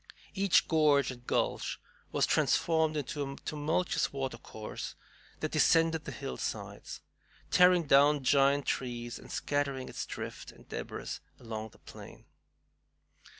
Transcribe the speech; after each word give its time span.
Each 0.33 0.67
gorge 0.67 1.11
and 1.11 1.27
gulch 1.27 1.79
was 2.11 2.25
transformed 2.25 2.97
into 2.97 3.21
a 3.23 3.35
tumultuous 3.35 4.11
watercourse 4.11 4.95
that 5.41 5.51
descended 5.51 6.05
the 6.05 6.11
hillsides, 6.11 7.01
tearing 7.51 7.83
down 7.83 8.23
giant 8.23 8.65
trees 8.65 9.19
and 9.19 9.31
scattering 9.31 9.87
its 9.87 10.07
drift 10.07 10.51
and 10.51 10.67
debris 10.67 11.19
along 11.39 11.69
the 11.69 11.77
plain. 11.77 12.25